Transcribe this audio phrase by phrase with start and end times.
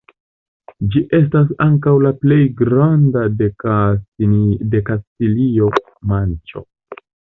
[0.93, 6.65] Ĝi estas ankaŭ la plej granda de Kastilio-Manĉo.